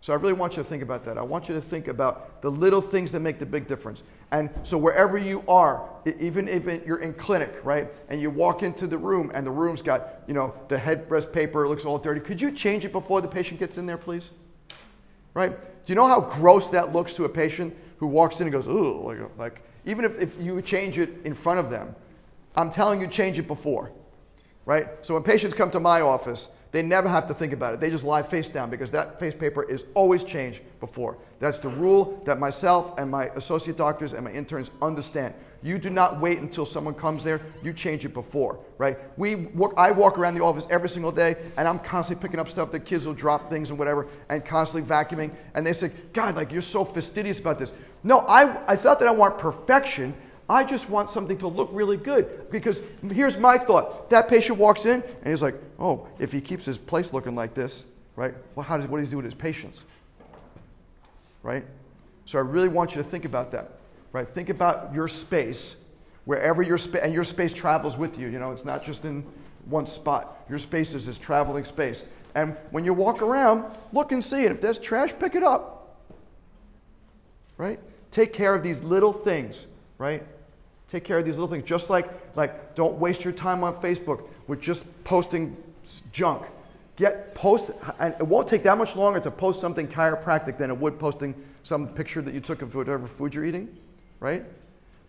So 0.00 0.12
I 0.12 0.16
really 0.16 0.34
want 0.34 0.56
you 0.56 0.62
to 0.62 0.68
think 0.68 0.82
about 0.82 1.04
that. 1.06 1.16
I 1.16 1.22
want 1.22 1.48
you 1.48 1.54
to 1.54 1.62
think 1.62 1.88
about 1.88 2.42
the 2.42 2.50
little 2.50 2.82
things 2.82 3.10
that 3.12 3.20
make 3.20 3.38
the 3.38 3.46
big 3.46 3.66
difference. 3.66 4.02
And 4.34 4.50
so 4.64 4.76
wherever 4.76 5.16
you 5.16 5.44
are, 5.46 5.88
even 6.18 6.48
if 6.48 6.64
you're 6.84 6.98
in 6.98 7.14
clinic, 7.14 7.54
right, 7.62 7.86
and 8.08 8.20
you 8.20 8.30
walk 8.30 8.64
into 8.64 8.88
the 8.88 8.98
room 8.98 9.30
and 9.32 9.46
the 9.46 9.50
room's 9.52 9.80
got, 9.80 10.24
you 10.26 10.34
know, 10.34 10.52
the 10.66 10.76
headrest 10.76 11.32
paper 11.32 11.68
looks 11.68 11.84
all 11.84 11.98
dirty, 11.98 12.18
could 12.18 12.40
you 12.40 12.50
change 12.50 12.84
it 12.84 12.90
before 12.90 13.20
the 13.20 13.28
patient 13.28 13.60
gets 13.60 13.78
in 13.78 13.86
there, 13.86 13.96
please? 13.96 14.30
Right? 15.34 15.52
Do 15.86 15.92
you 15.92 15.94
know 15.94 16.08
how 16.08 16.20
gross 16.20 16.68
that 16.70 16.92
looks 16.92 17.14
to 17.14 17.26
a 17.26 17.28
patient 17.28 17.76
who 17.98 18.08
walks 18.08 18.40
in 18.40 18.48
and 18.48 18.52
goes, 18.52 18.66
ooh, 18.66 19.30
like, 19.38 19.62
even 19.86 20.04
if, 20.04 20.18
if 20.18 20.40
you 20.40 20.60
change 20.60 20.98
it 20.98 21.10
in 21.24 21.32
front 21.32 21.60
of 21.60 21.70
them, 21.70 21.94
I'm 22.56 22.72
telling 22.72 23.00
you, 23.00 23.06
change 23.06 23.38
it 23.38 23.46
before. 23.46 23.92
Right? 24.66 24.88
So 25.02 25.14
when 25.14 25.22
patients 25.22 25.54
come 25.54 25.70
to 25.70 25.78
my 25.78 26.00
office, 26.00 26.48
they 26.72 26.82
never 26.82 27.08
have 27.08 27.28
to 27.28 27.34
think 27.34 27.52
about 27.52 27.72
it. 27.72 27.78
They 27.80 27.88
just 27.88 28.04
lie 28.04 28.24
face 28.24 28.48
down 28.48 28.68
because 28.68 28.90
that 28.90 29.20
face 29.20 29.34
paper 29.36 29.62
is 29.62 29.84
always 29.94 30.24
changed 30.24 30.60
before. 30.80 31.18
That's 31.44 31.58
the 31.58 31.68
rule 31.68 32.22
that 32.24 32.38
myself 32.38 32.98
and 32.98 33.10
my 33.10 33.26
associate 33.36 33.76
doctors 33.76 34.14
and 34.14 34.24
my 34.24 34.30
interns 34.30 34.70
understand. 34.80 35.34
You 35.62 35.76
do 35.76 35.90
not 35.90 36.18
wait 36.18 36.38
until 36.38 36.64
someone 36.64 36.94
comes 36.94 37.22
there. 37.22 37.38
You 37.62 37.74
change 37.74 38.06
it 38.06 38.14
before, 38.14 38.60
right? 38.78 38.96
We 39.18 39.48
I 39.76 39.90
walk 39.90 40.16
around 40.18 40.36
the 40.36 40.42
office 40.42 40.66
every 40.70 40.88
single 40.88 41.12
day, 41.12 41.36
and 41.58 41.68
I'm 41.68 41.80
constantly 41.80 42.22
picking 42.22 42.40
up 42.40 42.48
stuff. 42.48 42.72
The 42.72 42.80
kids 42.80 43.06
will 43.06 43.12
drop 43.12 43.50
things 43.50 43.68
and 43.68 43.78
whatever, 43.78 44.06
and 44.30 44.42
constantly 44.42 44.88
vacuuming. 44.88 45.32
And 45.54 45.66
they 45.66 45.74
say, 45.74 45.90
"God, 46.14 46.34
like 46.34 46.50
you're 46.50 46.62
so 46.62 46.82
fastidious 46.82 47.40
about 47.40 47.58
this." 47.58 47.74
No, 48.02 48.20
I, 48.20 48.72
it's 48.72 48.84
not 48.84 48.98
that 49.00 49.08
I 49.08 49.12
want 49.12 49.36
perfection. 49.36 50.14
I 50.48 50.64
just 50.64 50.88
want 50.88 51.10
something 51.10 51.36
to 51.40 51.46
look 51.46 51.68
really 51.72 51.98
good. 51.98 52.50
Because 52.50 52.80
here's 53.12 53.36
my 53.36 53.58
thought 53.58 54.08
that 54.08 54.28
patient 54.28 54.56
walks 54.56 54.86
in 54.86 55.02
and 55.02 55.26
he's 55.26 55.42
like, 55.42 55.56
oh, 55.78 56.06
if 56.18 56.32
he 56.32 56.40
keeps 56.40 56.64
his 56.64 56.78
place 56.78 57.12
looking 57.12 57.34
like 57.34 57.52
this, 57.52 57.84
right? 58.16 58.34
Well, 58.54 58.64
how 58.64 58.78
does, 58.78 58.86
what 58.86 58.98
does 58.98 59.08
he 59.08 59.10
do 59.10 59.16
with 59.18 59.26
his 59.26 59.34
patients? 59.34 59.84
Right? 61.44 61.64
So 62.24 62.38
I 62.38 62.42
really 62.42 62.68
want 62.68 62.96
you 62.96 63.02
to 63.02 63.08
think 63.08 63.24
about 63.24 63.52
that. 63.52 63.70
Right? 64.12 64.26
Think 64.26 64.48
about 64.48 64.92
your 64.92 65.06
space, 65.06 65.76
wherever 66.24 66.62
your 66.62 66.78
space, 66.78 67.02
and 67.04 67.14
your 67.14 67.22
space 67.22 67.52
travels 67.52 67.96
with 67.96 68.18
you. 68.18 68.26
You 68.28 68.40
know, 68.40 68.50
it's 68.50 68.64
not 68.64 68.84
just 68.84 69.04
in 69.04 69.24
one 69.66 69.86
spot. 69.86 70.44
Your 70.48 70.58
space 70.58 70.94
is 70.94 71.06
this 71.06 71.18
traveling 71.18 71.64
space. 71.64 72.04
And 72.34 72.56
when 72.70 72.84
you 72.84 72.92
walk 72.94 73.22
around, 73.22 73.64
look 73.92 74.10
and 74.10 74.24
see. 74.24 74.46
And 74.46 74.54
if 74.54 74.60
there's 74.60 74.78
trash, 74.78 75.12
pick 75.20 75.36
it 75.36 75.42
up. 75.42 76.00
Right? 77.56 77.78
Take 78.10 78.32
care 78.32 78.54
of 78.54 78.62
these 78.62 78.82
little 78.82 79.12
things, 79.12 79.66
right? 79.98 80.24
Take 80.88 81.04
care 81.04 81.18
of 81.18 81.24
these 81.24 81.36
little 81.36 81.48
things. 81.48 81.64
Just 81.64 81.90
like, 81.90 82.08
like 82.36 82.74
don't 82.74 82.98
waste 82.98 83.24
your 83.24 83.32
time 83.32 83.64
on 83.64 83.74
Facebook 83.82 84.28
with 84.46 84.60
just 84.60 84.84
posting 85.04 85.56
junk. 86.12 86.46
Get 86.96 87.34
post, 87.34 87.70
and 87.98 88.14
it 88.14 88.26
won't 88.26 88.48
take 88.48 88.62
that 88.62 88.78
much 88.78 88.94
longer 88.94 89.20
to 89.20 89.30
post 89.30 89.60
something 89.60 89.88
chiropractic 89.88 90.58
than 90.58 90.70
it 90.70 90.78
would 90.78 90.98
posting 90.98 91.34
some 91.64 91.88
picture 91.88 92.22
that 92.22 92.34
you 92.34 92.40
took 92.40 92.62
of 92.62 92.74
whatever 92.74 93.06
food 93.06 93.34
you're 93.34 93.44
eating, 93.44 93.76
right? 94.20 94.44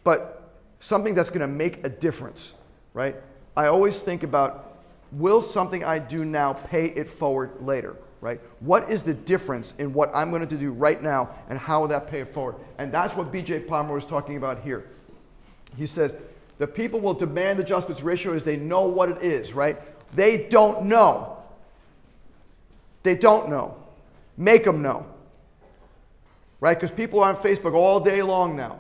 But 0.04 0.54
something 0.80 1.13
that's 1.13 1.30
going 1.30 1.42
to 1.42 1.48
make 1.48 1.86
a 1.86 1.89
difference, 1.89 2.54
right? 2.94 3.15
I 3.56 3.68
always 3.68 4.01
think 4.01 4.24
about 4.24 4.77
will 5.12 5.42
something 5.42 5.84
I 5.84 6.00
do 6.00 6.25
now 6.25 6.54
pay 6.54 6.88
it 6.88 7.08
forward 7.08 7.51
later, 7.62 7.96
right? 8.22 8.42
What 8.60 8.89
is 8.89 9.04
the 9.04 9.13
difference 9.13 9.74
in 9.77 9.94
what 9.94 10.12
I'm 10.13 10.30
going 10.32 10.46
to 10.48 10.58
do 10.58 10.72
right 10.72 11.01
now 11.01 11.30
and 11.50 11.58
how 11.58 11.82
will 11.82 11.88
that 11.89 12.10
pay 12.10 12.22
it 12.22 12.34
forward? 12.34 12.56
And 12.77 12.92
that's 12.92 13.15
what 13.15 13.32
BJ 13.32 13.68
Palmer 13.68 13.94
was 13.94 14.06
talking 14.06 14.38
about 14.38 14.62
here. 14.62 14.88
He 15.77 15.86
says, 15.86 16.18
the 16.58 16.68
people 16.68 17.00
will 17.00 17.13
demand 17.13 17.60
adjustments 17.60 18.01
ratio 18.01 18.34
as 18.34 18.44
they 18.44 18.56
know 18.56 18.88
what 18.88 19.10
it 19.10 19.22
is, 19.22 19.54
right? 19.54 19.77
They 20.15 20.48
don't 20.48 20.86
know. 20.86 21.35
They 23.05 23.15
don't 23.15 23.50
know. 23.50 23.77
Make 24.35 24.63
them 24.63 24.81
know. 24.81 25.05
Right? 26.59 26.74
Because 26.74 26.89
people 26.89 27.19
are 27.21 27.29
on 27.29 27.38
Facebook 27.38 27.75
all 27.75 28.00
day 28.00 28.24
long 28.24 28.55
now. 28.55 28.79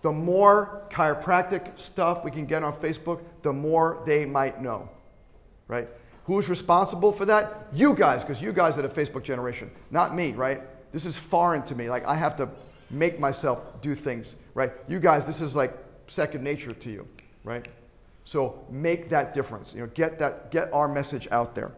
The 0.00 0.10
more 0.10 0.86
chiropractic 0.90 1.78
stuff 1.78 2.24
we 2.24 2.30
can 2.30 2.46
get 2.46 2.62
on 2.62 2.72
Facebook, 2.80 3.20
the 3.42 3.52
more 3.52 4.02
they 4.06 4.24
might 4.24 4.62
know. 4.62 4.88
Right? 5.68 5.86
Who's 6.24 6.48
responsible 6.48 7.12
for 7.12 7.26
that? 7.26 7.66
You 7.74 7.94
guys, 7.94 8.22
because 8.22 8.40
you 8.40 8.54
guys 8.54 8.78
are 8.78 8.82
the 8.82 8.88
Facebook 8.88 9.22
generation, 9.22 9.70
not 9.90 10.14
me, 10.14 10.32
right? 10.32 10.62
This 10.92 11.04
is 11.04 11.18
foreign 11.18 11.62
to 11.64 11.74
me. 11.74 11.90
Like, 11.90 12.06
I 12.06 12.14
have 12.14 12.36
to 12.36 12.48
make 12.90 13.20
myself 13.20 13.82
do 13.82 13.94
things, 13.94 14.36
right? 14.54 14.72
You 14.88 14.98
guys, 14.98 15.26
this 15.26 15.42
is 15.42 15.54
like 15.54 15.76
second 16.06 16.42
nature 16.42 16.72
to 16.72 16.90
you, 16.90 17.06
right? 17.44 17.68
So 18.24 18.64
make 18.70 19.10
that 19.10 19.34
difference. 19.34 19.74
You 19.74 19.82
know, 19.82 19.90
get 19.92 20.18
that, 20.20 20.50
get 20.50 20.72
our 20.72 20.88
message 20.88 21.28
out 21.30 21.54
there. 21.54 21.72